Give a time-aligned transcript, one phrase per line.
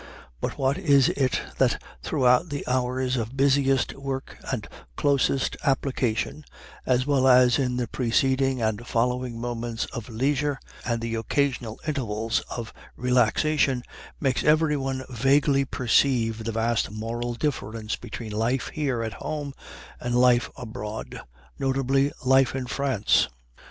[0.39, 6.43] But what is it that throughout the hours of busiest work and closest application,
[6.87, 12.39] as well as in the preceding and following moments of leisure and the occasional intervals
[12.49, 13.83] of relaxation,
[14.19, 19.53] makes everyone vaguely perceive the vast moral difference between life here at home
[19.99, 21.21] and life abroad
[21.59, 23.27] notably life in France?